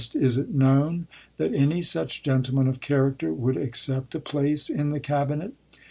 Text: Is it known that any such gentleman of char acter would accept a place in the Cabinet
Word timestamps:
Is 0.15 0.35
it 0.39 0.51
known 0.51 1.05
that 1.37 1.53
any 1.53 1.79
such 1.83 2.23
gentleman 2.23 2.67
of 2.67 2.79
char 2.81 3.11
acter 3.11 3.35
would 3.35 3.55
accept 3.55 4.15
a 4.15 4.19
place 4.19 4.67
in 4.67 4.89
the 4.89 4.99
Cabinet 4.99 5.53